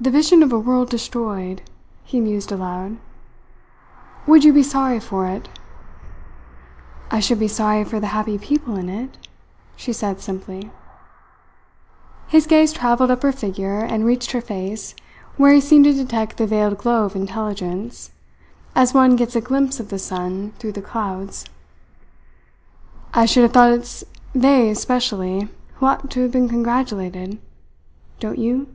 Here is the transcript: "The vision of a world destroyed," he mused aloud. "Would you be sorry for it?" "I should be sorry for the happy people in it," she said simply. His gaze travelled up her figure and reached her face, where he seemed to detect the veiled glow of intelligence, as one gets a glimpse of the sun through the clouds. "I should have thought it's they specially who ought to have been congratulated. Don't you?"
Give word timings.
"The 0.00 0.12
vision 0.12 0.44
of 0.44 0.52
a 0.52 0.58
world 0.60 0.88
destroyed," 0.88 1.62
he 2.04 2.20
mused 2.20 2.52
aloud. 2.52 2.96
"Would 4.24 4.44
you 4.44 4.52
be 4.52 4.62
sorry 4.62 5.00
for 5.00 5.26
it?" 5.26 5.48
"I 7.10 7.18
should 7.18 7.40
be 7.40 7.48
sorry 7.48 7.82
for 7.82 7.98
the 7.98 8.06
happy 8.14 8.38
people 8.38 8.76
in 8.76 8.88
it," 8.88 9.18
she 9.74 9.92
said 9.92 10.20
simply. 10.20 10.70
His 12.28 12.46
gaze 12.46 12.72
travelled 12.72 13.10
up 13.10 13.24
her 13.24 13.32
figure 13.32 13.80
and 13.80 14.04
reached 14.04 14.30
her 14.30 14.40
face, 14.40 14.94
where 15.36 15.52
he 15.52 15.60
seemed 15.60 15.86
to 15.86 15.92
detect 15.92 16.36
the 16.36 16.46
veiled 16.46 16.78
glow 16.78 17.04
of 17.06 17.16
intelligence, 17.16 18.12
as 18.76 18.94
one 18.94 19.16
gets 19.16 19.34
a 19.34 19.40
glimpse 19.40 19.80
of 19.80 19.88
the 19.88 19.98
sun 19.98 20.52
through 20.60 20.70
the 20.70 20.80
clouds. 20.82 21.44
"I 23.12 23.26
should 23.26 23.42
have 23.42 23.54
thought 23.54 23.72
it's 23.72 24.04
they 24.32 24.72
specially 24.74 25.48
who 25.78 25.86
ought 25.86 26.12
to 26.12 26.20
have 26.22 26.30
been 26.30 26.48
congratulated. 26.48 27.40
Don't 28.20 28.38
you?" 28.38 28.68